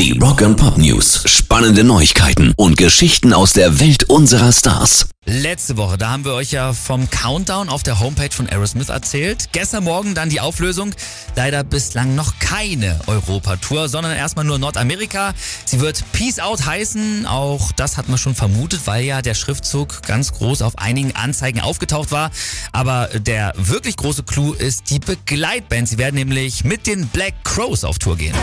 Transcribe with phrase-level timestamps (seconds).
[0.00, 1.24] Die Rock and Pop News.
[1.26, 5.10] Spannende Neuigkeiten und Geschichten aus der Welt unserer Stars.
[5.26, 9.52] Letzte Woche, da haben wir euch ja vom Countdown auf der Homepage von Aerosmith erzählt.
[9.52, 10.94] Gestern Morgen dann die Auflösung.
[11.36, 15.34] Leider bislang noch keine Europatour, sondern erstmal nur Nordamerika.
[15.66, 17.26] Sie wird Peace Out heißen.
[17.26, 21.60] Auch das hat man schon vermutet, weil ja der Schriftzug ganz groß auf einigen Anzeigen
[21.60, 22.30] aufgetaucht war.
[22.72, 25.90] Aber der wirklich große Clou ist die Begleitband.
[25.90, 28.34] Sie werden nämlich mit den Black Crows auf Tour gehen.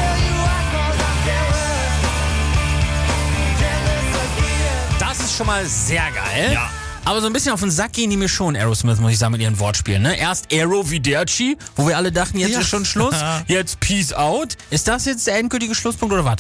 [5.38, 6.52] Schon mal sehr geil.
[6.54, 6.70] Ja.
[7.06, 9.32] Aber so ein bisschen auf den Sack gehen die mir schon, Aerosmith, muss ich sagen,
[9.34, 10.02] mit ihren Wortspielen.
[10.02, 10.18] Ne?
[10.18, 12.60] Erst Aero wie Derchi, wo wir alle dachten, jetzt Ja.
[12.62, 13.16] ist schon Schluss.
[13.48, 14.58] Jetzt Peace Out.
[14.72, 16.38] Ist das jetzt der endgültige Schlusspunkt oder was?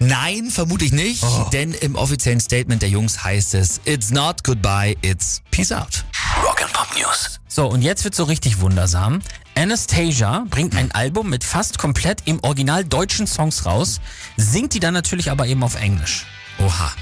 [0.00, 1.22] Nein, vermute ich nicht,
[1.52, 6.04] denn im offiziellen Statement der Jungs heißt es, It's not goodbye, it's peace out.
[6.42, 7.40] Rock and Pop News.
[7.48, 9.20] So, und jetzt wird so richtig wundersam.
[9.56, 14.00] Anastasia bringt ein Album mit fast komplett im Original deutschen Songs raus,
[14.36, 16.26] singt die dann natürlich aber eben auf Englisch.
[16.60, 16.92] Oha.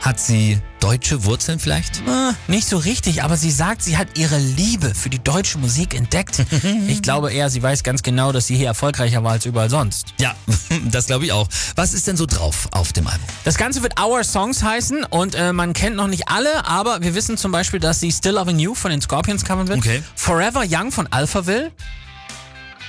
[0.00, 1.98] Hat sie deutsche Wurzeln vielleicht?
[2.06, 5.94] Äh, nicht so richtig, aber sie sagt, sie hat ihre Liebe für die deutsche Musik
[5.94, 6.44] entdeckt.
[6.88, 10.14] ich glaube eher, sie weiß ganz genau, dass sie hier erfolgreicher war als überall sonst.
[10.20, 10.34] Ja,
[10.90, 11.48] das glaube ich auch.
[11.74, 13.26] Was ist denn so drauf auf dem Album?
[13.44, 17.14] Das Ganze wird Our Songs heißen und äh, man kennt noch nicht alle, aber wir
[17.14, 19.78] wissen zum Beispiel, dass sie Still Loving You von den Scorpions covern wird.
[19.78, 20.02] Okay.
[20.14, 21.72] Forever Young von Alphaville.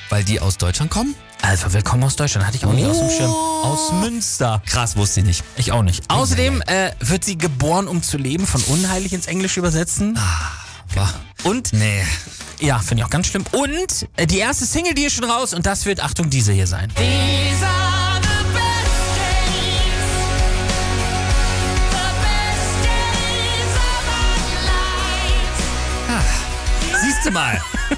[0.09, 1.15] Weil die aus Deutschland kommen?
[1.47, 3.31] Alphaville kommen aus Deutschland, hatte ich auch nicht aus dem Schirm.
[3.31, 4.61] Aus Münster.
[4.65, 5.43] Krass, wusste ich nicht.
[5.55, 6.03] Ich auch nicht.
[6.09, 10.19] Außerdem äh, wird sie geboren, um zu leben, von unheilig ins Englische übersetzen.
[10.93, 11.13] War.
[11.43, 12.03] Und, Nee.
[12.59, 13.45] ja, finde ich auch ganz schlimm.
[13.53, 16.67] Und äh, die erste Single, die ist schon raus und das wird, Achtung, diese hier
[16.67, 16.91] sein.
[27.01, 27.61] Siehst du mal.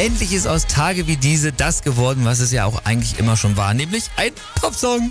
[0.00, 3.58] Endlich ist aus Tage wie diese das geworden, was es ja auch eigentlich immer schon
[3.58, 5.10] war, nämlich ein Popsong.